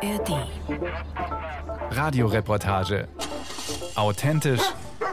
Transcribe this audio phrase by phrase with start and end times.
[0.00, 0.46] ARD.
[1.90, 3.08] Radioreportage.
[3.96, 4.62] Authentisch,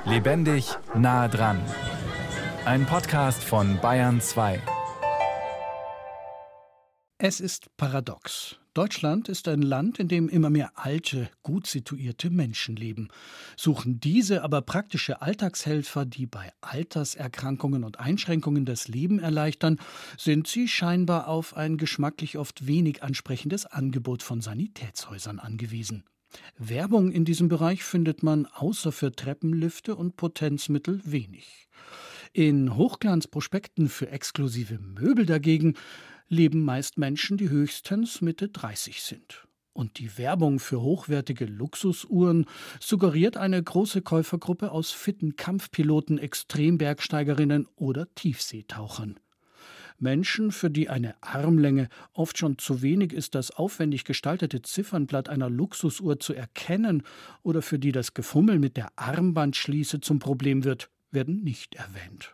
[0.06, 1.60] lebendig, nah dran.
[2.66, 4.62] Ein Podcast von Bayern 2.
[7.18, 8.60] Es ist paradox.
[8.76, 13.08] Deutschland ist ein Land, in dem immer mehr alte, gut situierte Menschen leben.
[13.56, 19.80] Suchen diese aber praktische Alltagshelfer, die bei Alterserkrankungen und Einschränkungen das Leben erleichtern,
[20.18, 26.04] sind sie scheinbar auf ein geschmacklich oft wenig ansprechendes Angebot von Sanitätshäusern angewiesen.
[26.58, 31.70] Werbung in diesem Bereich findet man außer für Treppenlifte und Potenzmittel wenig.
[32.34, 35.76] In Hochglanzprospekten für exklusive Möbel dagegen
[36.28, 39.48] leben meist Menschen, die höchstens Mitte 30 sind.
[39.74, 42.46] Und die Werbung für hochwertige Luxusuhren
[42.80, 49.20] suggeriert eine große Käufergruppe aus fitten Kampfpiloten, Extrembergsteigerinnen oder Tiefseetauchern.
[49.98, 55.50] Menschen, für die eine Armlänge oft schon zu wenig ist, das aufwendig gestaltete Ziffernblatt einer
[55.50, 57.04] Luxusuhr zu erkennen
[57.44, 62.34] oder für die das Gefummel mit der Armbandschließe zum Problem wird, werden nicht erwähnt.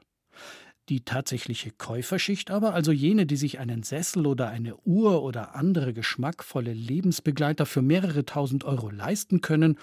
[0.92, 5.94] Die tatsächliche Käuferschicht aber, also jene, die sich einen Sessel oder eine Uhr oder andere
[5.94, 9.78] geschmackvolle Lebensbegleiter für mehrere tausend Euro leisten können,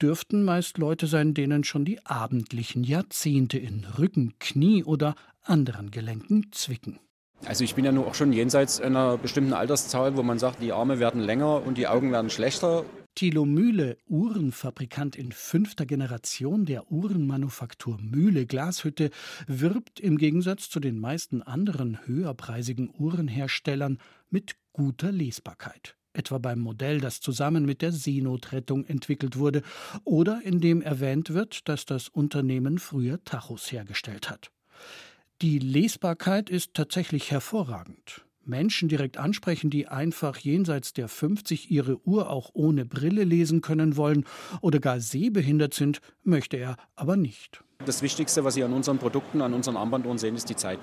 [0.00, 6.50] dürften meist Leute sein, denen schon die abendlichen Jahrzehnte in Rücken, Knie oder anderen Gelenken
[6.50, 6.98] zwicken.
[7.44, 10.72] Also ich bin ja nur auch schon jenseits einer bestimmten Alterszahl, wo man sagt, die
[10.72, 12.84] Arme werden länger und die Augen werden schlechter.
[13.14, 19.10] Thilo Mühle, Uhrenfabrikant in fünfter Generation der Uhrenmanufaktur Mühle Glashütte,
[19.48, 23.98] wirbt im Gegensatz zu den meisten anderen höherpreisigen Uhrenherstellern
[24.30, 25.96] mit guter Lesbarkeit.
[26.12, 29.62] Etwa beim Modell, das zusammen mit der Seenotrettung entwickelt wurde,
[30.04, 34.52] oder in dem erwähnt wird, dass das Unternehmen früher Tachos hergestellt hat.
[35.40, 38.24] Die Lesbarkeit ist tatsächlich hervorragend.
[38.44, 43.96] Menschen direkt ansprechen, die einfach jenseits der 50 ihre Uhr auch ohne Brille lesen können
[43.96, 44.24] wollen
[44.62, 47.62] oder gar sehbehindert sind, möchte er aber nicht.
[47.84, 50.80] Das Wichtigste, was Sie an unseren Produkten, an unseren Armbanduhren sehen, ist die Zeit.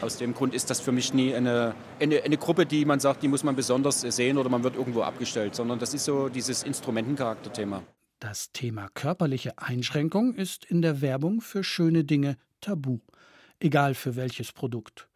[0.00, 3.22] Aus dem Grund ist das für mich nie eine, eine, eine, Gruppe, die man sagt,
[3.22, 6.64] die muss man besonders sehen oder man wird irgendwo abgestellt, sondern das ist so dieses
[6.64, 7.84] Instrumentencharakterthema.
[8.18, 12.98] Das Thema körperliche Einschränkung ist in der Werbung für schöne Dinge tabu,
[13.62, 15.08] egal für welches Produkt.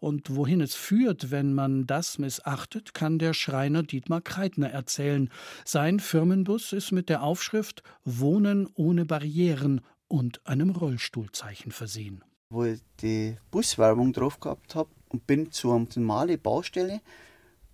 [0.00, 5.30] Und wohin es führt, wenn man das missachtet, kann der Schreiner Dietmar Kreitner erzählen.
[5.64, 12.24] Sein Firmenbus ist mit der Aufschrift Wohnen ohne Barrieren und einem Rollstuhlzeichen versehen.
[12.50, 17.00] Wo ich die Buswerbung drauf gehabt habe und bin zu einer normalen Baustelle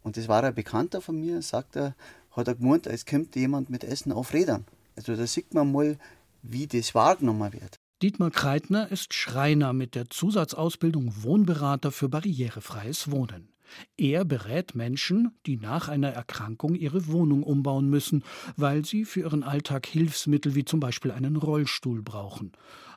[0.02, 1.94] und das war ein Bekannter von mir, sagt er,
[2.30, 4.66] hat er gemeint, es kommt jemand mit Essen auf Rädern.
[4.94, 5.98] Also da sieht man mal,
[6.42, 7.76] wie das wahrgenommen wird.
[8.02, 13.48] Dietmar Kreitner ist Schreiner mit der Zusatzausbildung Wohnberater für barrierefreies Wohnen.
[13.96, 18.22] Er berät Menschen, die nach einer Erkrankung ihre Wohnung umbauen müssen,
[18.54, 22.52] weil sie für ihren Alltag Hilfsmittel wie zum Beispiel einen Rollstuhl brauchen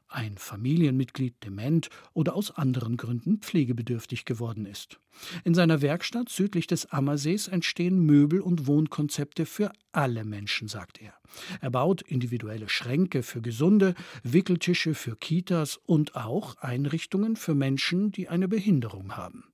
[0.09, 4.99] ein Familienmitglied dement oder aus anderen Gründen pflegebedürftig geworden ist.
[5.43, 11.13] In seiner Werkstatt südlich des Ammersees entstehen Möbel und Wohnkonzepte für alle Menschen, sagt er.
[11.61, 18.29] Er baut individuelle Schränke für Gesunde, Wickeltische für Kitas und auch Einrichtungen für Menschen, die
[18.29, 19.45] eine Behinderung haben.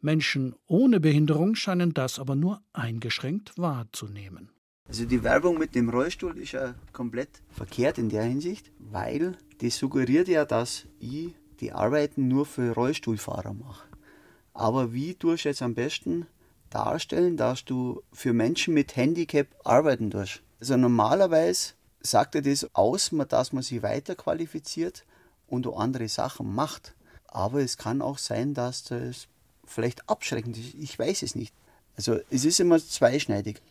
[0.00, 4.50] Menschen ohne Behinderung scheinen das aber nur eingeschränkt wahrzunehmen.
[4.92, 9.78] Also die Werbung mit dem Rollstuhl ist ja komplett verkehrt in der Hinsicht, weil das
[9.78, 13.88] suggeriert ja, dass ich die Arbeiten nur für Rollstuhlfahrer mache.
[14.52, 16.26] Aber wie tust du jetzt am besten
[16.68, 20.42] darstellen, dass du für Menschen mit Handicap arbeiten tust?
[20.60, 21.72] Also normalerweise
[22.02, 25.06] sagt er das aus, dass man sich weiter qualifiziert
[25.46, 26.94] und andere Sachen macht.
[27.28, 29.26] Aber es kann auch sein, dass das
[29.64, 30.74] vielleicht abschreckend ist.
[30.74, 31.54] Ich weiß es nicht.
[31.96, 33.62] Also es ist immer zweischneidig.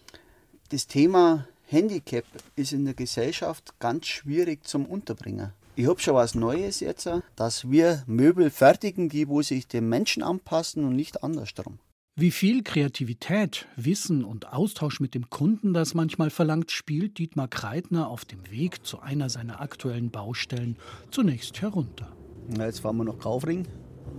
[0.72, 2.24] Das Thema Handicap
[2.56, 5.52] ist in der Gesellschaft ganz schwierig zum Unterbringen.
[5.76, 10.24] Ich habe schon was Neues jetzt, dass wir Möbel fertigen, die wo sich dem Menschen
[10.24, 11.80] anpassen und nicht andersrum.
[12.16, 18.08] Wie viel Kreativität, Wissen und Austausch mit dem Kunden das manchmal verlangt, spielt Dietmar Kreitner
[18.08, 20.78] auf dem Weg zu einer seiner aktuellen Baustellen
[21.10, 22.16] zunächst herunter.
[22.48, 23.68] Na, jetzt fahren wir nach Kaufring.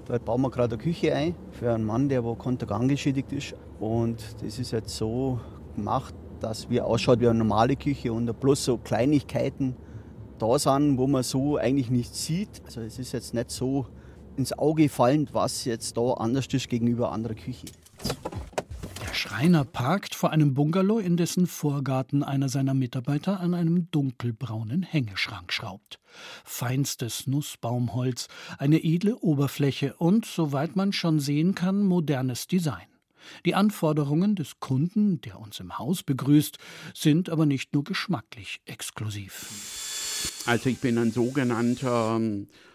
[0.05, 3.55] Dort bauen wir gerade eine Küche ein für einen Mann, der wo Kontergang geschädigt ist.
[3.81, 5.40] Und das ist jetzt so
[5.76, 9.76] gemacht, dass wir ausschaut wie eine normale Küche und bloß so Kleinigkeiten
[10.38, 12.62] da sind, wo man so eigentlich nicht sieht.
[12.64, 13.86] Also es ist jetzt nicht so
[14.36, 17.66] ins Auge fallend, was jetzt da anders ist gegenüber anderer Küche.
[19.00, 24.82] Der Schreiner parkt vor einem Bungalow, in dessen Vorgarten einer seiner Mitarbeiter an einem dunkelbraunen
[24.82, 26.00] Hängeschrank schraubt.
[26.44, 28.28] Feinstes Nussbaumholz,
[28.58, 32.91] eine edle Oberfläche und, soweit man schon sehen kann, modernes Design.
[33.44, 36.58] Die Anforderungen des Kunden, der uns im Haus begrüßt,
[36.94, 40.32] sind aber nicht nur geschmacklich exklusiv.
[40.46, 42.20] Also ich bin ein sogenannter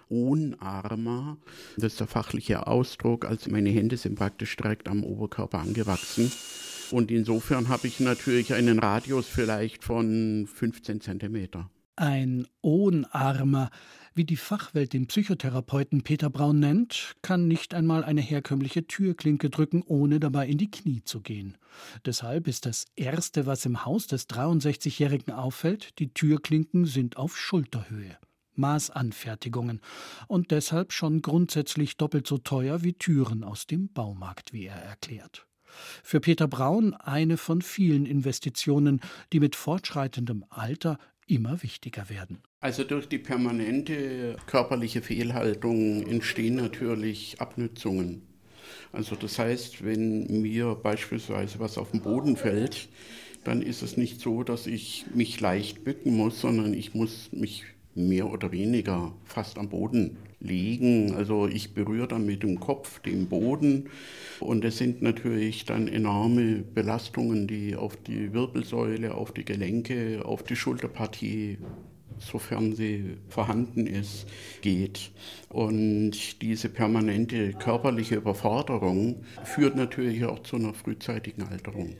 [0.09, 1.37] Ohnarmer.
[1.75, 3.25] Das ist der fachliche Ausdruck.
[3.25, 6.31] Also meine Hände sind praktisch direkt am Oberkörper angewachsen.
[6.91, 11.69] Und insofern habe ich natürlich einen Radius vielleicht von 15 Zentimeter.
[11.97, 13.71] Ein Ohnarmer,
[14.17, 19.83] wie die Fachwelt den Psychotherapeuten Peter Braun nennt, kann nicht einmal eine herkömmliche Türklinke drücken,
[19.85, 21.57] ohne dabei in die Knie zu gehen.
[22.05, 28.17] Deshalb ist das Erste, was im Haus des 63-Jährigen auffällt, die Türklinken sind auf Schulterhöhe.
[28.55, 29.81] Maßanfertigungen
[30.27, 35.45] und deshalb schon grundsätzlich doppelt so teuer wie Türen aus dem Baumarkt, wie er erklärt.
[36.03, 38.99] Für Peter Braun eine von vielen Investitionen,
[39.31, 40.97] die mit fortschreitendem Alter
[41.27, 42.39] immer wichtiger werden.
[42.59, 48.21] Also durch die permanente körperliche Fehlhaltung entstehen natürlich Abnützungen.
[48.91, 52.89] Also das heißt, wenn mir beispielsweise was auf den Boden fällt,
[53.43, 57.63] dann ist es nicht so, dass ich mich leicht bücken muss, sondern ich muss mich
[57.97, 61.15] mehr oder weniger fast am Boden liegen.
[61.15, 63.89] Also ich berühre dann mit dem Kopf den Boden
[64.39, 70.43] und es sind natürlich dann enorme Belastungen, die auf die Wirbelsäule, auf die Gelenke, auf
[70.43, 71.57] die Schulterpartie
[72.19, 74.25] sofern sie vorhanden ist,
[74.61, 75.11] geht.
[75.49, 81.95] Und diese permanente körperliche Überforderung führt natürlich auch zu einer frühzeitigen Alterung.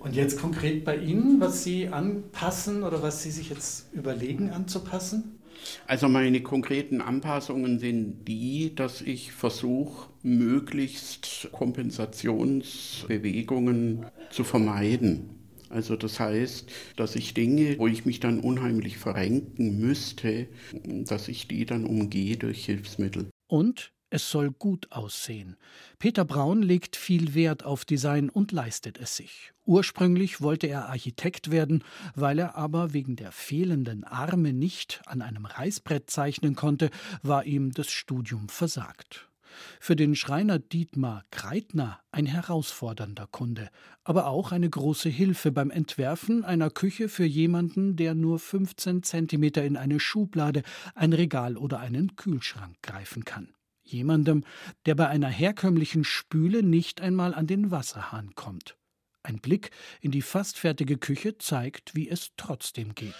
[0.00, 5.38] Und jetzt konkret bei Ihnen, was Sie anpassen oder was Sie sich jetzt überlegen anzupassen?
[5.86, 15.36] Also meine konkreten Anpassungen sind die, dass ich versuche, möglichst Kompensationsbewegungen zu vermeiden.
[15.68, 20.46] Also das heißt, dass ich Dinge, wo ich mich dann unheimlich verrenken müsste,
[20.82, 23.28] dass ich die dann umgehe durch Hilfsmittel.
[23.48, 25.56] Und es soll gut aussehen.
[25.98, 29.52] Peter Braun legt viel Wert auf Design und leistet es sich.
[29.64, 31.84] Ursprünglich wollte er Architekt werden,
[32.14, 36.90] weil er aber wegen der fehlenden Arme nicht an einem Reißbrett zeichnen konnte,
[37.22, 39.30] war ihm das Studium versagt.
[39.78, 43.70] Für den Schreiner Dietmar Kreitner ein herausfordernder Kunde,
[44.04, 49.64] aber auch eine große Hilfe beim Entwerfen einer Küche für jemanden, der nur 15 Zentimeter
[49.64, 50.62] in eine Schublade,
[50.94, 53.52] ein Regal oder einen Kühlschrank greifen kann.
[53.90, 54.44] Jemandem,
[54.86, 58.76] der bei einer herkömmlichen Spüle nicht einmal an den Wasserhahn kommt.
[59.22, 59.70] Ein Blick
[60.00, 63.14] in die fast fertige Küche zeigt, wie es trotzdem geht.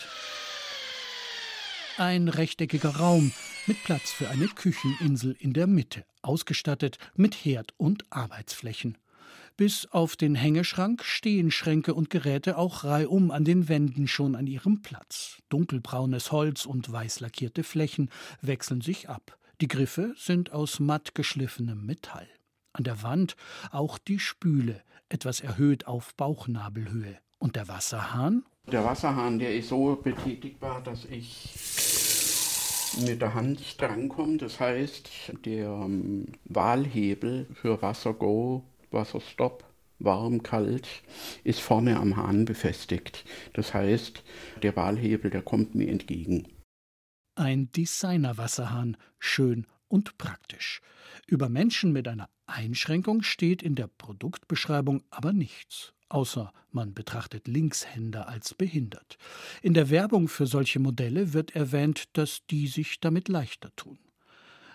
[1.98, 3.32] Ein rechteckiger Raum
[3.66, 8.96] mit Platz für eine Kücheninsel in der Mitte, ausgestattet mit Herd und Arbeitsflächen.
[9.56, 14.46] Bis auf den Hängeschrank stehen Schränke und Geräte auch reihum an den Wänden schon an
[14.46, 15.36] ihrem Platz.
[15.50, 18.08] Dunkelbraunes Holz und weiß lackierte Flächen
[18.40, 19.38] wechseln sich ab.
[19.60, 22.26] Die Griffe sind aus matt geschliffenem Metall.
[22.72, 23.36] An der Wand
[23.70, 24.80] auch die Spüle,
[25.10, 27.18] etwas erhöht auf Bauchnabelhöhe.
[27.38, 28.46] Und der Wasserhahn?
[28.72, 31.50] Der Wasserhahn, der ist so betätigbar, dass ich
[33.04, 34.38] mit der Hand drankomme.
[34.38, 35.10] Das heißt,
[35.44, 39.64] der ähm, Wahlhebel für Wasser-Go, Wasserstopp,
[39.98, 40.88] warm, kalt,
[41.44, 43.26] ist vorne am Hahn befestigt.
[43.52, 44.22] Das heißt,
[44.62, 46.48] der Wahlhebel, der kommt mir entgegen.
[47.34, 50.80] Ein Designer-Wasserhahn, schön und praktisch.
[51.26, 58.28] Über Menschen mit einer Einschränkung steht in der Produktbeschreibung aber nichts, außer man betrachtet Linkshänder
[58.28, 59.16] als behindert.
[59.62, 63.98] In der Werbung für solche Modelle wird erwähnt, dass die sich damit leichter tun.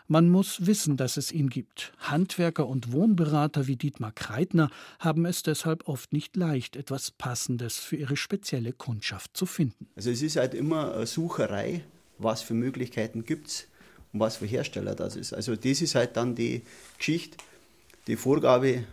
[0.07, 1.91] Man muss wissen, dass es ihn gibt.
[1.97, 7.95] Handwerker und Wohnberater wie Dietmar Kreitner haben es deshalb oft nicht leicht, etwas Passendes für
[7.95, 9.87] ihre spezielle Kundschaft zu finden.
[9.95, 11.83] Also es ist halt immer eine Sucherei
[12.17, 13.67] was für Möglichkeiten gibt es
[14.13, 15.33] und was für Hersteller das ist.
[15.33, 16.61] Also das ist halt dann die
[16.97, 17.37] Geschichte,
[18.07, 18.85] die Vorgabe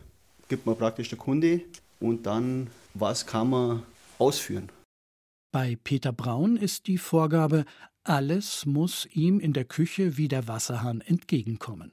[0.48, 1.60] gibt man praktisch der Kunde
[2.00, 3.82] und dann, was kann man
[4.18, 4.70] ausführen.
[5.52, 7.64] Bei Peter Braun ist die Vorgabe,
[8.04, 11.92] alles muss ihm in der Küche wie der Wasserhahn entgegenkommen.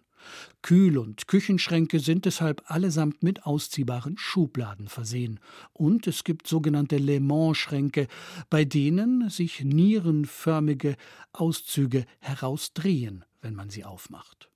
[0.61, 5.39] Kühl- und Küchenschränke sind deshalb allesamt mit ausziehbaren Schubladen versehen.
[5.73, 8.07] Und es gibt sogenannte Le Mans-Schränke,
[8.49, 10.95] bei denen sich nierenförmige
[11.33, 14.49] Auszüge herausdrehen, wenn man sie aufmacht.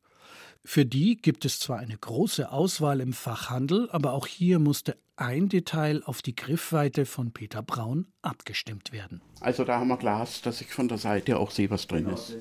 [0.66, 5.50] Für die gibt es zwar eine große Auswahl im Fachhandel, aber auch hier musste ein
[5.50, 9.22] Detail auf die Griffweite von Peter Braun abgestimmt werden.
[9.40, 12.36] Also da haben wir Glas, dass ich von der Seite auch sehe, was drin ist.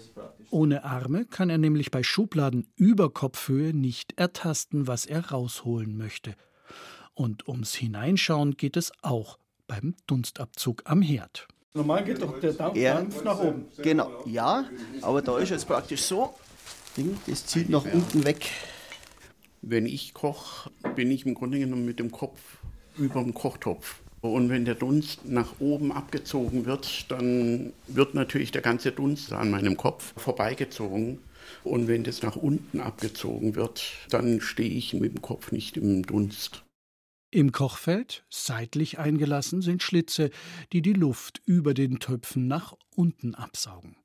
[0.50, 6.35] Ohne Arme kann er nämlich bei Schubladen über Kopfhöhe nicht ertasten, was er rausholen möchte.
[7.14, 11.47] Und ums Hineinschauen geht es auch beim Dunstabzug am Herd.
[11.75, 13.67] Normal geht doch der Dampf, Dampf nach oben.
[13.79, 14.67] Genau, ja,
[15.00, 16.35] aber da ist es praktisch so,
[16.97, 18.50] Ding, das zieht nach unten weg.
[19.62, 22.59] Wenn ich koche, bin ich im Grunde genommen mit dem Kopf
[22.99, 24.02] über dem Kochtopf.
[24.21, 29.50] Und wenn der Dunst nach oben abgezogen wird, dann wird natürlich der ganze Dunst an
[29.50, 31.19] meinem Kopf vorbeigezogen.
[31.64, 36.04] Und wenn das nach unten abgezogen wird, dann stehe ich mit dem Kopf nicht im
[36.04, 36.64] Dunst.
[37.31, 40.31] Im Kochfeld, seitlich eingelassen, sind Schlitze,
[40.73, 43.97] die die Luft über den Töpfen nach unten absaugen.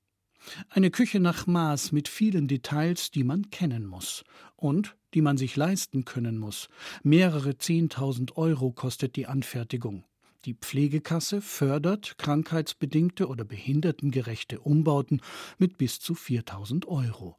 [0.69, 4.23] Eine Küche nach Maß mit vielen Details, die man kennen muss
[4.55, 6.69] und die man sich leisten können muss.
[7.03, 10.03] Mehrere Zehntausend Euro kostet die Anfertigung.
[10.45, 15.21] Die Pflegekasse fördert krankheitsbedingte oder behindertengerechte Umbauten
[15.57, 17.37] mit bis zu 4000 Euro.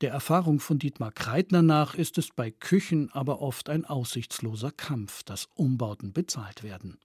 [0.00, 5.24] Der Erfahrung von Dietmar Kreitner nach ist es bei Küchen aber oft ein aussichtsloser Kampf,
[5.24, 6.98] dass Umbauten bezahlt werden.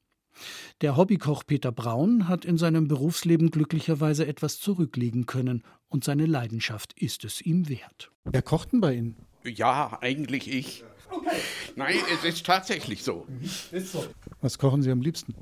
[0.81, 6.93] Der Hobbykoch Peter Braun hat in seinem Berufsleben glücklicherweise etwas zurücklegen können und seine Leidenschaft
[6.93, 8.11] ist es ihm wert.
[8.23, 9.15] Wer kocht denn bei Ihnen?
[9.43, 10.83] Ja, eigentlich ich.
[11.09, 11.37] Okay.
[11.75, 13.27] Nein, es ist tatsächlich so.
[13.71, 14.05] Ist so.
[14.41, 15.35] Was kochen Sie am liebsten?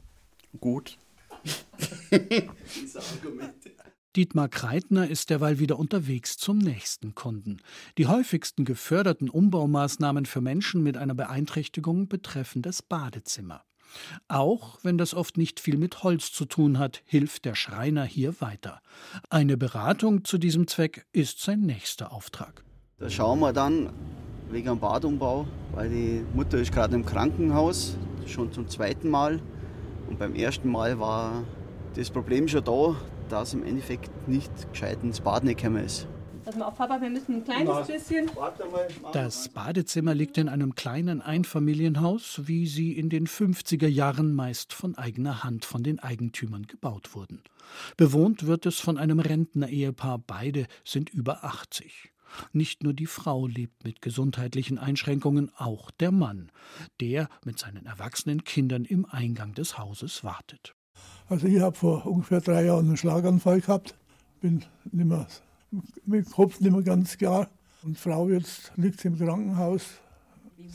[0.60, 0.98] Gut.
[4.15, 7.62] Dietmar Kreitner ist derweil wieder unterwegs zum nächsten Kunden.
[7.98, 13.63] Die häufigsten geförderten Umbaumaßnahmen für Menschen mit einer Beeinträchtigung betreffen das Badezimmer.
[14.27, 18.39] Auch wenn das oft nicht viel mit Holz zu tun hat, hilft der Schreiner hier
[18.41, 18.81] weiter.
[19.29, 22.63] Eine Beratung zu diesem Zweck ist sein nächster Auftrag.
[23.00, 23.91] Da schauen wir dann
[24.50, 29.41] wegen am Badumbau, weil die Mutter ist gerade im Krankenhaus, schon zum zweiten Mal.
[30.10, 31.43] Und beim ersten Mal war
[31.95, 32.95] das Problem schon da,
[33.29, 36.07] dass im Endeffekt nicht gescheit ins Bad nicht gekommen ist.
[36.43, 38.29] Pass mal auf, Papa, wir müssen ein kleines bisschen.
[39.13, 44.98] Das Badezimmer liegt in einem kleinen Einfamilienhaus, wie sie in den 50er Jahren meist von
[44.98, 47.41] eigener Hand von den Eigentümern gebaut wurden.
[47.95, 52.12] Bewohnt wird es von einem Rentner-Ehepaar, beide sind über 80.
[52.53, 56.51] Nicht nur die Frau lebt mit gesundheitlichen Einschränkungen, auch der Mann,
[57.00, 60.74] der mit seinen erwachsenen Kindern im Eingang des Hauses wartet.
[61.29, 63.95] Also ich habe vor ungefähr drei Jahren einen Schlaganfall gehabt,
[64.41, 65.27] bin nicht mehr,
[66.06, 67.50] mit dem Kopf nicht mehr ganz klar.
[67.84, 69.84] Und Frau jetzt liegt im Krankenhaus,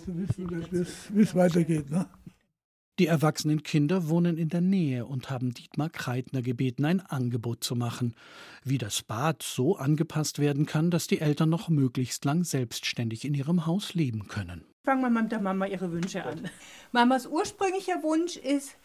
[0.04, 0.50] zu wissen,
[1.14, 1.90] wie es weitergeht.
[1.90, 2.06] Ne?
[2.98, 7.76] Die erwachsenen Kinder wohnen in der Nähe und haben Dietmar Kreitner gebeten, ein Angebot zu
[7.76, 8.14] machen,
[8.64, 13.34] wie das Bad so angepasst werden kann, dass die Eltern noch möglichst lang selbstständig in
[13.34, 14.64] ihrem Haus leben können.
[14.84, 16.48] Fangen wir mal mit der Mama ihre Wünsche an.
[16.92, 18.76] Mamas ursprünglicher Wunsch ist,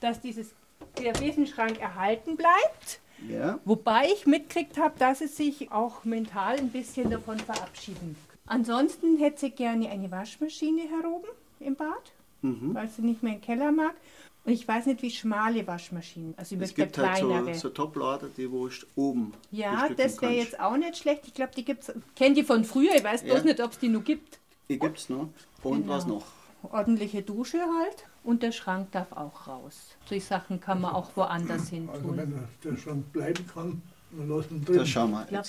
[0.00, 0.54] dass dieses,
[1.02, 3.00] der Wesenschrank erhalten bleibt.
[3.26, 3.58] Ja.
[3.64, 8.16] Wobei ich mitgekriegt habe, dass es sich auch mental ein bisschen davon verabschieden.
[8.46, 11.28] Ansonsten hätte sie gerne eine Waschmaschine heroben
[11.60, 12.74] im Bad mhm.
[12.74, 13.94] weil sie nicht mehr im Keller mag.
[14.44, 17.46] Und ich weiß nicht, wie schmale Waschmaschinen, also es gibt kleinere.
[17.46, 21.26] halt so, so Toplader, die wo oben Ja, das wäre jetzt auch nicht schlecht.
[21.26, 23.34] Ich glaube, die gibt es, kennt die von früher, ich weiß ja.
[23.34, 24.38] bloß nicht, ob es die noch gibt.
[24.70, 25.28] Die gibt es noch.
[25.62, 25.94] Und genau.
[25.94, 26.24] was noch?
[26.62, 29.96] Ordentliche Dusche halt und der Schrank darf auch raus.
[30.06, 32.18] Solche Sachen kann man auch woanders hin also tun.
[32.18, 35.42] Also wenn der Schrank bleiben kann, das schauen wir.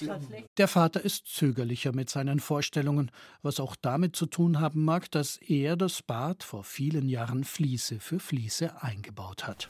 [0.57, 3.09] Der Vater ist zögerlicher mit seinen Vorstellungen,
[3.41, 7.99] was auch damit zu tun haben mag, dass er das Bad vor vielen Jahren Fliese
[7.99, 9.69] für Fliese eingebaut hat.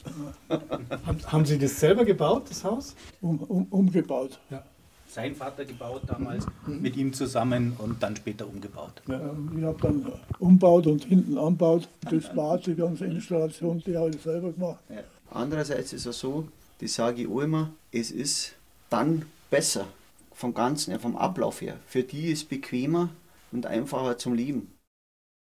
[1.27, 2.95] haben Sie das selber gebaut, das Haus?
[3.21, 4.39] Um, um, umgebaut.
[4.49, 4.63] Ja.
[5.09, 6.81] Sein Vater gebaut damals, mhm.
[6.81, 9.01] mit ihm zusammen und dann später umgebaut.
[9.07, 11.89] Ja, ich habe dann umbaut und hinten anbaut.
[12.01, 14.79] Das Bad, die ganze Installation, die habe ich selber gemacht.
[14.87, 15.03] Ja.
[15.31, 16.47] Andererseits ist es so,
[16.79, 18.53] die sage ich auch immer, es ist
[18.91, 19.87] dann besser
[20.31, 21.77] vom Ganzen, vom Ablauf her.
[21.87, 23.09] Für die ist es bequemer
[23.51, 24.71] und einfacher zum Lieben.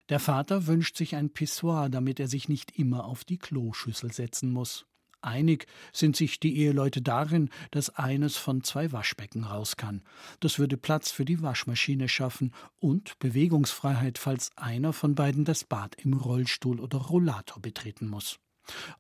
[0.10, 4.52] Der Vater wünscht sich ein Pissoir, damit er sich nicht immer auf die Kloschüssel setzen
[4.52, 4.86] muss.
[5.24, 10.02] Einig sind sich die Eheleute darin, dass eines von zwei Waschbecken raus kann.
[10.40, 15.96] Das würde Platz für die Waschmaschine schaffen und Bewegungsfreiheit, falls einer von beiden das Bad
[15.96, 18.40] im Rollstuhl oder Rollator betreten muss.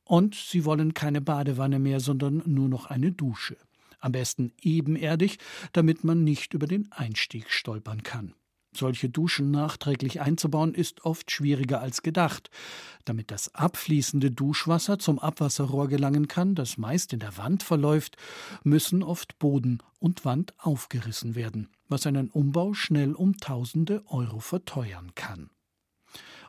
[0.03, 3.57] Und sie wollen keine Badewanne mehr, sondern nur noch eine Dusche
[4.03, 5.37] am besten ebenerdig,
[5.71, 8.33] damit man nicht über den Einstieg stolpern kann.
[8.77, 12.49] Solche Duschen nachträglich einzubauen ist oft schwieriger als gedacht.
[13.05, 18.17] Damit das abfließende Duschwasser zum Abwasserrohr gelangen kann, das meist in der Wand verläuft,
[18.63, 25.11] müssen oft Boden und Wand aufgerissen werden, was einen Umbau schnell um tausende Euro verteuern
[25.15, 25.49] kann.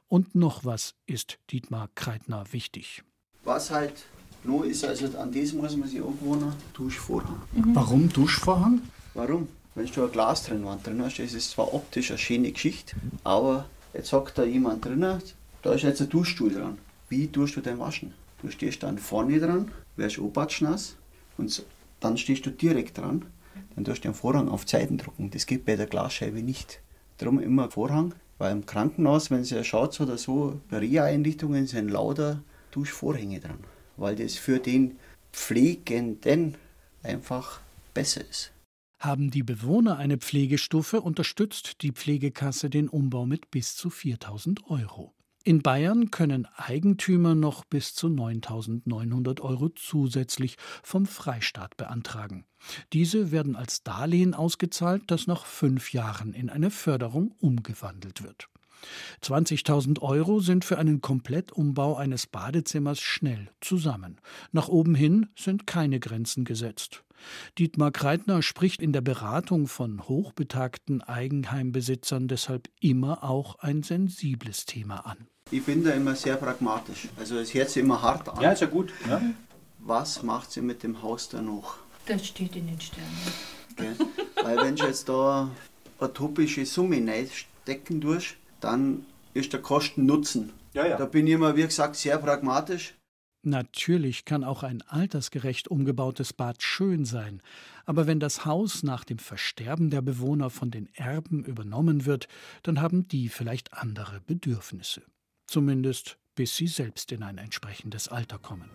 [0.08, 3.02] Und noch was ist Dietmar Kreitner wichtig.
[3.44, 4.06] Was halt
[4.44, 7.40] nur ist also an diesem muss man sich angewohnen, Duschvorhang.
[7.52, 7.74] Mhm.
[7.74, 8.82] Warum Duschvorhang?
[9.14, 9.48] Warum?
[9.76, 14.08] Wenn du ein Glas drin hast, ist es zwar optisch eine schöne Geschichte, aber jetzt
[14.08, 15.00] sagt da jemand drin,
[15.62, 16.78] da ist jetzt ein Duschstuhl dran.
[17.08, 18.14] Wie tust du den waschen?
[18.40, 20.20] Du stehst dann vorne dran, wirst
[20.60, 20.94] nass
[21.38, 21.64] und
[21.98, 23.24] dann stehst du direkt dran.
[23.74, 25.30] Dann tust du den Vorhang auf Zeiten drucken.
[25.30, 26.80] Das geht bei der Glasscheibe nicht.
[27.18, 32.42] Darum immer Vorhang, Weil im Krankenhaus, wenn Sie schaut oder so, bei Reha-Einrichtungen sind lauter
[32.72, 33.58] Duschvorhänge dran,
[33.96, 34.98] weil das für den
[35.32, 36.56] Pflegenden
[37.02, 37.60] einfach
[37.92, 38.50] besser ist.
[39.04, 45.12] Haben die Bewohner eine Pflegestufe, unterstützt die Pflegekasse den Umbau mit bis zu 4000 Euro.
[45.42, 52.46] In Bayern können Eigentümer noch bis zu 9.900 Euro zusätzlich vom Freistaat beantragen.
[52.94, 58.48] Diese werden als Darlehen ausgezahlt, das nach fünf Jahren in eine Förderung umgewandelt wird.
[59.22, 64.20] 20.000 Euro sind für einen Komplettumbau eines Badezimmers schnell zusammen.
[64.52, 67.04] Nach oben hin sind keine Grenzen gesetzt.
[67.58, 75.06] Dietmar Kreitner spricht in der Beratung von hochbetagten Eigenheimbesitzern deshalb immer auch ein sensibles Thema
[75.06, 75.28] an.
[75.50, 77.08] Ich bin da immer sehr pragmatisch.
[77.18, 78.40] Also es hört sich immer hart an.
[78.40, 78.92] Ja, ist ja gut.
[79.08, 79.20] Ja.
[79.78, 81.76] Was macht sie mit dem Haus dann noch?
[82.06, 83.10] Das steht in den Sternen.
[83.72, 83.92] Okay.
[84.42, 85.50] Weil wenn du jetzt da
[85.98, 90.52] eine topische Summe stecken tust, dann ist der Kosten-Nutzen.
[90.72, 90.96] Ja, ja.
[90.96, 92.94] Da bin ich immer, wie gesagt, sehr pragmatisch.
[93.42, 97.42] Natürlich kann auch ein altersgerecht umgebautes Bad schön sein,
[97.84, 102.26] aber wenn das Haus nach dem Versterben der Bewohner von den Erben übernommen wird,
[102.62, 105.02] dann haben die vielleicht andere Bedürfnisse.
[105.46, 108.70] Zumindest bis sie selbst in ein entsprechendes Alter kommen.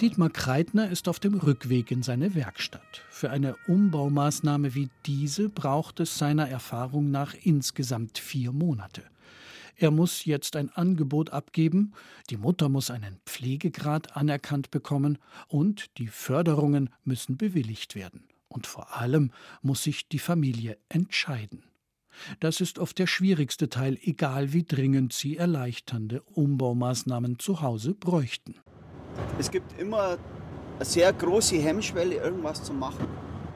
[0.00, 3.02] Dietmar Kreitner ist auf dem Rückweg in seine Werkstatt.
[3.10, 9.02] Für eine Umbaumaßnahme wie diese braucht es seiner Erfahrung nach insgesamt vier Monate.
[9.76, 11.92] Er muss jetzt ein Angebot abgeben,
[12.30, 18.24] die Mutter muss einen Pflegegrad anerkannt bekommen und die Förderungen müssen bewilligt werden.
[18.48, 21.64] Und vor allem muss sich die Familie entscheiden.
[22.38, 28.54] Das ist oft der schwierigste Teil, egal wie dringend sie erleichternde Umbaumaßnahmen zu Hause bräuchten.
[29.38, 30.16] Es gibt immer
[30.76, 33.06] eine sehr große Hemmschwelle, irgendwas zu machen.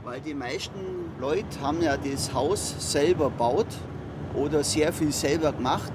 [0.05, 0.79] Weil die meisten
[1.21, 3.67] Leute haben ja das Haus selber baut
[4.35, 5.93] oder sehr viel selber gemacht.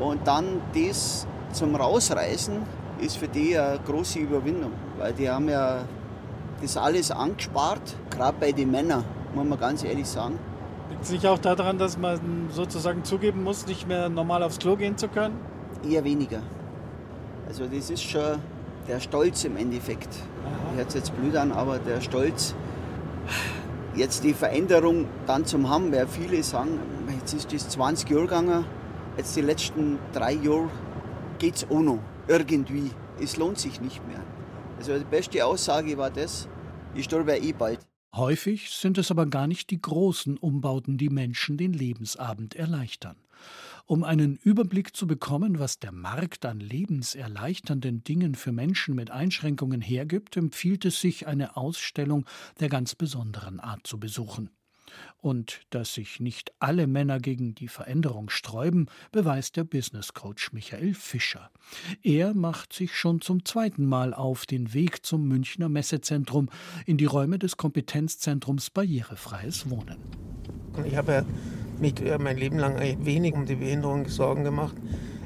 [0.00, 2.54] Und dann das zum Rausreißen
[3.00, 4.72] ist für die eine große Überwindung.
[4.98, 5.84] Weil die haben ja
[6.60, 10.38] das alles angespart, gerade bei den Männern, muss man ganz ehrlich sagen.
[10.90, 14.76] Liegt es nicht auch daran, dass man sozusagen zugeben muss, nicht mehr normal aufs Klo
[14.76, 15.36] gehen zu können?
[15.88, 16.40] Eher weniger.
[17.48, 18.38] Also das ist schon
[18.88, 20.08] der Stolz im Endeffekt.
[20.74, 22.54] Hört sich jetzt blöd an, aber der Stolz,
[23.94, 26.78] jetzt die Veränderung dann zum haben, weil viele sagen,
[27.18, 28.64] jetzt ist das 20 Jahre gegangen,
[29.16, 30.70] jetzt die letzten drei Jahre
[31.38, 32.90] geht es auch noch, irgendwie.
[33.20, 34.20] Es lohnt sich nicht mehr.
[34.78, 36.48] Also die beste Aussage war das,
[36.94, 37.80] ich sterbe eh bald.
[38.14, 43.16] Häufig sind es aber gar nicht die großen Umbauten, die Menschen den Lebensabend erleichtern.
[43.86, 49.80] Um einen Überblick zu bekommen, was der Markt an lebenserleichternden Dingen für Menschen mit Einschränkungen
[49.80, 52.24] hergibt, empfiehlt es sich, eine Ausstellung
[52.60, 54.50] der ganz besonderen Art zu besuchen.
[55.18, 60.94] Und dass sich nicht alle Männer gegen die Veränderung sträuben, beweist der Business Coach Michael
[60.94, 61.50] Fischer.
[62.02, 66.48] Er macht sich schon zum zweiten Mal auf den Weg zum Münchner Messezentrum
[66.86, 69.98] in die Räume des Kompetenzzentrums Barrierefreies Wohnen.
[70.84, 71.24] Ich habe
[71.80, 74.76] mich mein Leben lang wenig um die Behinderung Sorgen gemacht.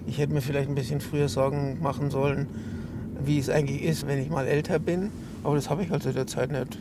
[0.06, 2.46] Ich hätte mir vielleicht ein bisschen früher Sorgen machen sollen,
[3.24, 5.10] wie es eigentlich ist, wenn ich mal älter bin.
[5.42, 6.78] Aber das habe ich halt zu der Zeit nicht.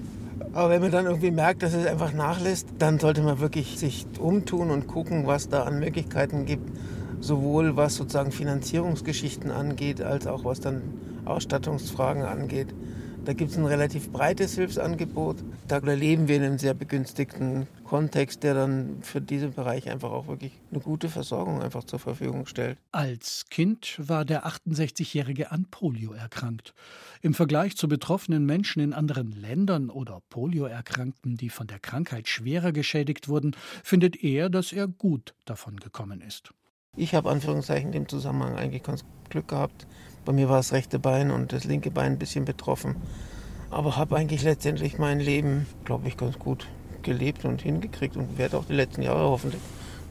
[0.53, 4.05] Aber wenn man dann irgendwie merkt, dass es einfach nachlässt, dann sollte man wirklich sich
[4.19, 6.69] umtun und gucken, was da an Möglichkeiten gibt.
[7.19, 10.81] Sowohl was sozusagen Finanzierungsgeschichten angeht, als auch was dann
[11.25, 12.67] Ausstattungsfragen angeht.
[13.25, 15.37] Da gibt es ein relativ breites Hilfsangebot.
[15.67, 20.27] Da leben wir in einem sehr begünstigten Kontext, der dann für diesen Bereich einfach auch
[20.27, 22.77] wirklich eine gute Versorgung einfach zur Verfügung stellt.
[22.91, 26.75] Als Kind war der 68-Jährige an Polio erkrankt.
[27.23, 32.73] Im Vergleich zu betroffenen Menschen in anderen Ländern oder Polioerkrankten, die von der Krankheit schwerer
[32.73, 36.51] geschädigt wurden, findet er, dass er gut davon gekommen ist.
[36.95, 39.87] Ich habe Anführungszeichen in dem Zusammenhang eigentlich ganz Glück gehabt.
[40.25, 42.95] Bei mir war das rechte Bein und das linke Bein ein bisschen betroffen.
[43.69, 46.67] Aber habe eigentlich letztendlich mein Leben, glaube ich, ganz gut
[47.03, 49.61] gelebt und hingekriegt und werde auch die letzten Jahre hoffentlich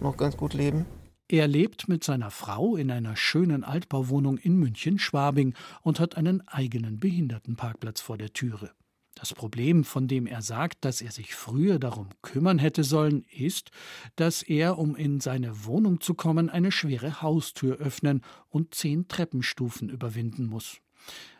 [0.00, 0.86] noch ganz gut leben.
[1.28, 7.00] Er lebt mit seiner Frau in einer schönen Altbauwohnung in München-Schwabing und hat einen eigenen
[7.00, 8.70] Behindertenparkplatz vor der Türe.
[9.14, 13.70] Das Problem, von dem er sagt, dass er sich früher darum kümmern hätte sollen, ist,
[14.16, 19.88] dass er, um in seine Wohnung zu kommen, eine schwere Haustür öffnen und zehn Treppenstufen
[19.88, 20.78] überwinden muss.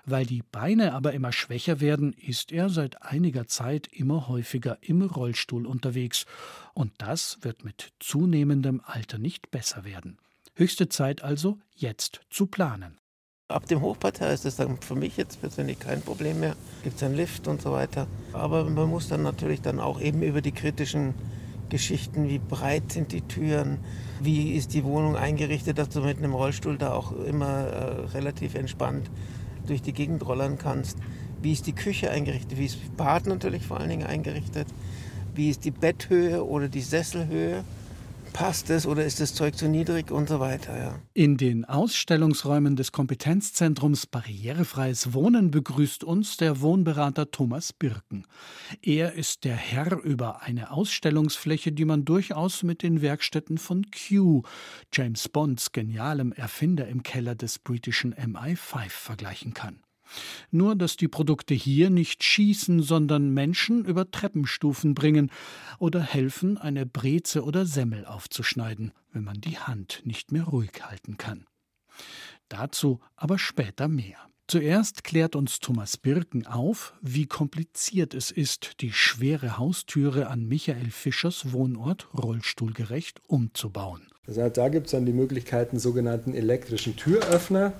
[0.05, 5.03] Weil die Beine aber immer schwächer werden, ist er seit einiger Zeit immer häufiger im
[5.03, 6.27] Rollstuhl unterwegs,
[6.75, 10.19] und das wird mit zunehmendem Alter nicht besser werden.
[10.55, 13.01] Höchste Zeit also, jetzt zu planen.
[13.49, 16.57] Ab dem Hochparterre ist es dann für mich jetzt persönlich kein Problem mehr.
[16.83, 18.07] Gibt es einen Lift und so weiter.
[18.33, 21.13] Aber man muss dann natürlich dann auch eben über die kritischen
[21.69, 23.81] Geschichten, wie breit sind die Türen,
[24.23, 28.55] wie ist die Wohnung eingerichtet, dass du mit einem Rollstuhl da auch immer äh, relativ
[28.55, 29.11] entspannt
[29.67, 30.97] durch die Gegend rollern kannst.
[31.43, 34.69] Wie ist die Küche eingerichtet, wie ist das Bad natürlich vor allen Dingen eingerichtet,
[35.35, 37.63] wie ist die Betthöhe oder die Sesselhöhe
[38.35, 40.77] passt es oder ist das Zeug zu niedrig und so weiter.
[40.77, 41.01] Ja.
[41.15, 48.27] In den Ausstellungsräumen des Kompetenzzentrums Barrierefreies Wohnen begrüßt uns der Wohnberater Thomas Birken.
[48.83, 54.43] Er ist der Herr über eine Ausstellungsfläche, die man durchaus mit den Werkstätten von Q,
[54.93, 59.84] James Bonds genialem Erfinder im Keller des britischen MI5, vergleichen kann.
[60.51, 65.31] Nur, dass die Produkte hier nicht schießen, sondern Menschen über Treppenstufen bringen
[65.79, 71.17] oder helfen, eine Breze oder Semmel aufzuschneiden, wenn man die Hand nicht mehr ruhig halten
[71.17, 71.47] kann.
[72.49, 74.19] Dazu aber später mehr.
[74.47, 80.91] Zuerst klärt uns Thomas Birken auf, wie kompliziert es ist, die schwere Haustüre an Michael
[80.91, 84.03] Fischers Wohnort rollstuhlgerecht umzubauen.
[84.27, 87.73] Also da gibt es dann die Möglichkeit, sogenannten elektrischen Türöffner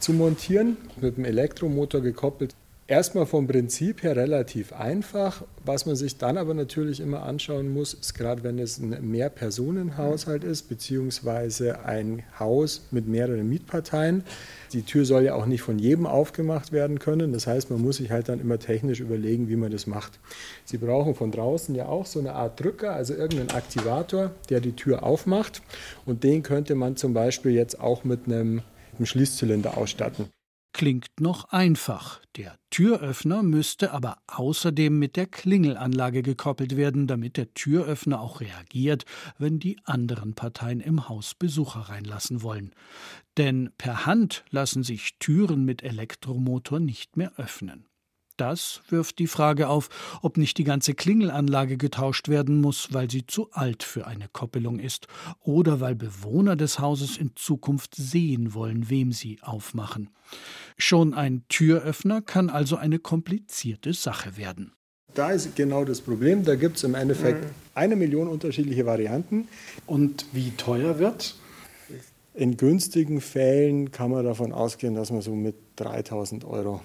[0.00, 2.54] zu montieren, mit dem Elektromotor gekoppelt.
[2.90, 5.44] Erstmal vom Prinzip her relativ einfach.
[5.64, 10.42] Was man sich dann aber natürlich immer anschauen muss, ist gerade wenn es ein Mehrpersonenhaushalt
[10.42, 14.24] ist, beziehungsweise ein Haus mit mehreren Mietparteien.
[14.72, 17.32] Die Tür soll ja auch nicht von jedem aufgemacht werden können.
[17.32, 20.18] Das heißt, man muss sich halt dann immer technisch überlegen, wie man das macht.
[20.64, 24.74] Sie brauchen von draußen ja auch so eine Art Drücker, also irgendeinen Aktivator, der die
[24.74, 25.62] Tür aufmacht.
[26.06, 28.62] Und den könnte man zum Beispiel jetzt auch mit einem
[29.00, 30.28] dem Schließzylinder ausstatten.
[30.72, 32.20] Klingt noch einfach.
[32.36, 39.04] Der Türöffner müsste aber außerdem mit der Klingelanlage gekoppelt werden, damit der Türöffner auch reagiert,
[39.36, 42.72] wenn die anderen Parteien im Haus Besucher reinlassen wollen.
[43.36, 47.89] Denn per Hand lassen sich Türen mit Elektromotor nicht mehr öffnen.
[48.40, 49.90] Das wirft die Frage auf,
[50.22, 54.78] ob nicht die ganze Klingelanlage getauscht werden muss, weil sie zu alt für eine Koppelung
[54.78, 55.08] ist
[55.42, 60.08] oder weil Bewohner des Hauses in Zukunft sehen wollen, wem sie aufmachen.
[60.78, 64.72] Schon ein Türöffner kann also eine komplizierte Sache werden.
[65.12, 66.42] Da ist genau das Problem.
[66.42, 67.50] Da gibt es im Endeffekt mhm.
[67.74, 69.48] eine Million unterschiedliche Varianten.
[69.86, 71.34] Und wie teuer wird?
[72.32, 76.80] In günstigen Fällen kann man davon ausgehen, dass man so mit 3000 Euro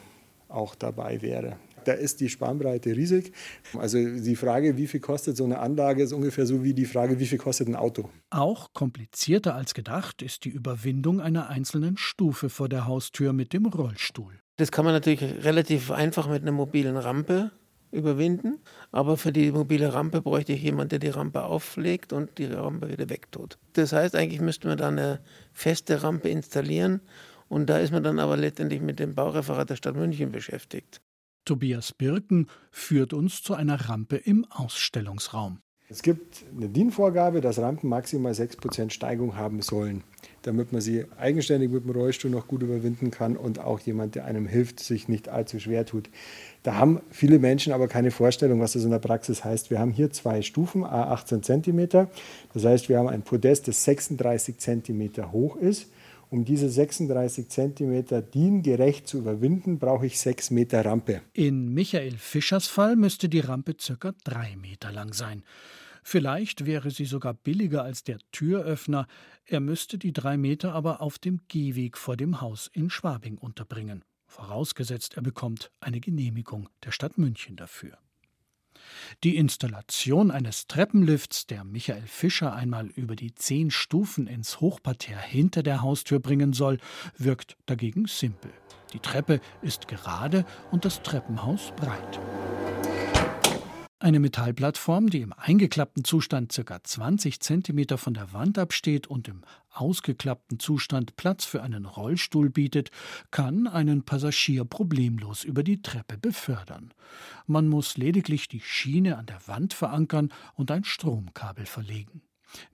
[0.56, 1.58] auch dabei wäre.
[1.86, 3.32] Da ist die Spannbreite riesig.
[3.78, 7.20] Also die Frage, wie viel kostet so eine Anlage, ist ungefähr so wie die Frage,
[7.20, 8.10] wie viel kostet ein Auto.
[8.32, 13.68] Auch komplizierter als gedacht ist die Überwindung einer einzelnen Stufe vor der Haustür mit dem
[13.68, 14.40] Rollstuhl.
[14.58, 17.52] Das kann man natürlich relativ einfach mit einer mobilen Rampe
[17.92, 18.60] überwinden.
[18.92, 22.90] Aber für die mobile Rampe bräuchte ich jemanden, der die Rampe auflegt und die Rampe
[22.90, 23.58] wieder wegtut.
[23.74, 25.22] Das heißt, eigentlich müssten wir da eine
[25.54, 27.02] feste Rampe installieren
[27.48, 31.02] und da ist man dann aber letztendlich mit dem Baureferat der Stadt München beschäftigt.
[31.46, 35.60] Tobias Birken führt uns zu einer Rampe im Ausstellungsraum.
[35.88, 40.04] Es gibt eine DIN-Vorgabe, dass Rampen maximal 6% Steigung haben sollen,
[40.42, 44.26] damit man sie eigenständig mit dem Rollstuhl noch gut überwinden kann und auch jemand, der
[44.26, 46.10] einem hilft, sich nicht allzu schwer tut.
[46.64, 49.70] Da haben viele Menschen aber keine Vorstellung, was das in der Praxis heißt.
[49.70, 52.08] Wir haben hier zwei Stufen, a 18 cm.
[52.56, 55.92] Das heißt, wir haben ein Podest, das 36 cm hoch ist
[56.30, 61.22] um diese 36 cm diengerecht zu überwinden, brauche ich 6 Meter Rampe.
[61.34, 64.14] In Michael Fischers Fall müsste die Rampe ca.
[64.24, 65.44] 3 Meter lang sein.
[66.08, 69.08] Vielleicht wäre sie sogar billiger als der Türöffner.
[69.44, 74.04] Er müsste die drei Meter aber auf dem Gehweg vor dem Haus in Schwabing unterbringen.
[74.28, 77.98] Vorausgesetzt, er bekommt eine Genehmigung der Stadt München dafür.
[79.24, 85.64] Die Installation eines Treppenlifts, der Michael Fischer einmal über die zehn Stufen ins Hochparterre hinter
[85.64, 86.80] der Haustür bringen soll,
[87.18, 88.52] wirkt dagegen simpel.
[88.94, 92.20] Die Treppe ist gerade und das Treppenhaus breit.
[94.06, 96.84] Eine Metallplattform, die im eingeklappten Zustand ca.
[96.84, 99.42] 20 cm von der Wand absteht und im
[99.72, 102.92] ausgeklappten Zustand Platz für einen Rollstuhl bietet,
[103.32, 106.94] kann einen Passagier problemlos über die Treppe befördern.
[107.48, 112.22] Man muss lediglich die Schiene an der Wand verankern und ein Stromkabel verlegen.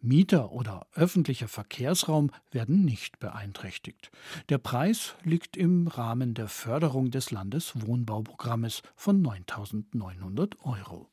[0.02, 4.12] Mieter oder öffentlicher Verkehrsraum werden nicht beeinträchtigt.
[4.50, 11.11] Der Preis liegt im Rahmen der Förderung des Landeswohnbauprogrammes von 9.900 Euro.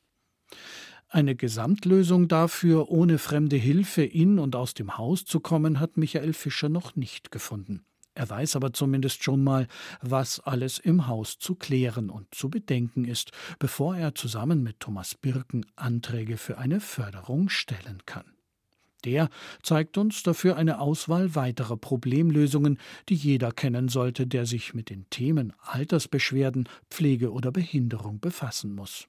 [1.07, 6.33] Eine Gesamtlösung dafür, ohne fremde Hilfe in und aus dem Haus zu kommen, hat Michael
[6.33, 7.83] Fischer noch nicht gefunden.
[8.13, 9.67] Er weiß aber zumindest schon mal,
[10.01, 15.15] was alles im Haus zu klären und zu bedenken ist, bevor er zusammen mit Thomas
[15.15, 18.38] Birken Anträge für eine Förderung stellen kann.
[19.05, 19.29] Der
[19.63, 25.09] zeigt uns dafür eine Auswahl weiterer Problemlösungen, die jeder kennen sollte, der sich mit den
[25.09, 29.07] Themen Altersbeschwerden, Pflege oder Behinderung befassen muss.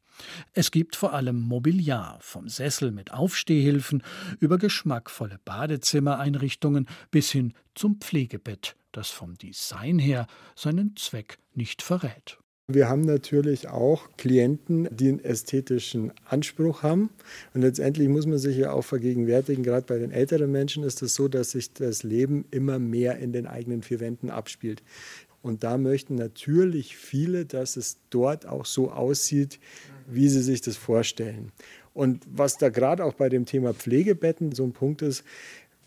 [0.53, 4.03] Es gibt vor allem Mobiliar, vom Sessel mit Aufstehhilfen
[4.39, 12.40] über geschmackvolle Badezimmereinrichtungen bis hin zum Pflegebett, das vom Design her seinen Zweck nicht verrät.
[12.73, 17.11] Wir haben natürlich auch Klienten, die einen ästhetischen Anspruch haben.
[17.53, 21.15] Und letztendlich muss man sich ja auch vergegenwärtigen, gerade bei den älteren Menschen ist es
[21.15, 24.83] so, dass sich das Leben immer mehr in den eigenen vier Wänden abspielt.
[25.43, 29.59] Und da möchten natürlich viele, dass es dort auch so aussieht,
[30.07, 31.51] wie sie sich das vorstellen.
[31.93, 35.25] Und was da gerade auch bei dem Thema Pflegebetten so ein Punkt ist,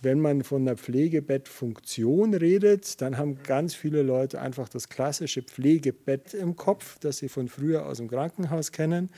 [0.04, 6.34] wenn man von einer Pflegebettfunktion redet, dann haben ganz viele Leute einfach das klassische Pflegebett
[6.34, 9.10] im Kopf, das sie von früher aus dem Krankenhaus kennen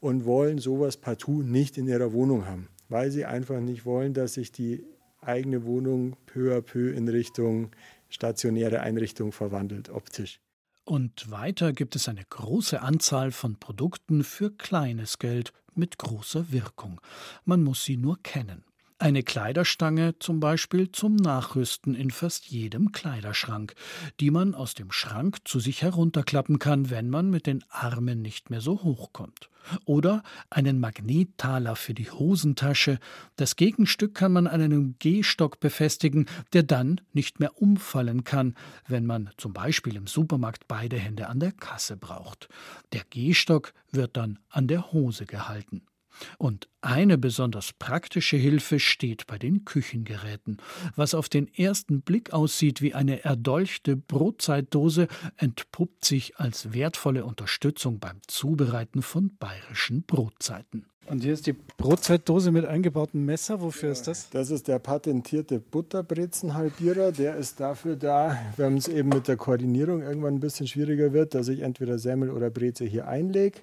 [0.00, 4.34] und wollen sowas partout nicht in ihrer Wohnung haben, weil sie einfach nicht wollen, dass
[4.34, 4.84] sich die
[5.20, 7.70] eigene Wohnung peu à peu in Richtung
[8.10, 10.40] stationäre Einrichtung verwandelt optisch.
[10.84, 17.00] Und weiter gibt es eine große Anzahl von Produkten für kleines Geld mit großer Wirkung.
[17.44, 18.64] Man muss sie nur kennen.
[19.04, 23.74] Eine Kleiderstange zum Beispiel zum Nachrüsten in fast jedem Kleiderschrank,
[24.18, 28.48] die man aus dem Schrank zu sich herunterklappen kann, wenn man mit den Armen nicht
[28.48, 29.50] mehr so hoch kommt.
[29.84, 32.98] Oder einen Magnettaler für die Hosentasche.
[33.36, 38.54] Das Gegenstück kann man an einem Gehstock befestigen, der dann nicht mehr umfallen kann,
[38.88, 42.48] wenn man zum Beispiel im Supermarkt beide Hände an der Kasse braucht.
[42.94, 45.82] Der Gehstock wird dann an der Hose gehalten.
[46.38, 50.58] Und eine besonders praktische Hilfe steht bei den Küchengeräten.
[50.96, 57.98] Was auf den ersten Blick aussieht wie eine erdolchte Brotzeitdose, entpuppt sich als wertvolle Unterstützung
[57.98, 60.86] beim Zubereiten von bayerischen Brotzeiten.
[61.06, 63.60] Und hier ist die Brotzeitdose mit eingebautem Messer.
[63.60, 64.30] Wofür ja, ist das?
[64.30, 67.12] Das ist der patentierte Butterbrezenhalbierer.
[67.12, 71.34] Der ist dafür da, wenn es eben mit der Koordinierung irgendwann ein bisschen schwieriger wird,
[71.34, 73.58] dass ich entweder Semmel oder Breze hier einlege,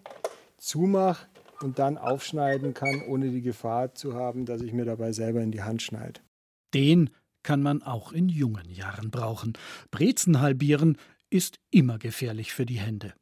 [0.57, 1.25] zumache
[1.63, 5.51] und dann aufschneiden kann, ohne die Gefahr zu haben, dass ich mir dabei selber in
[5.51, 6.21] die Hand schneide.
[6.73, 7.09] Den
[7.43, 9.53] kann man auch in jungen Jahren brauchen.
[9.89, 10.97] Brezen halbieren
[11.29, 13.09] ist immer gefährlich für die Hände.